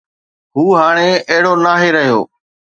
هو 0.55 0.65
هاڻي 0.81 1.09
اهڙو 1.31 1.53
ناهي 1.65 1.89
رهيو. 1.95 2.21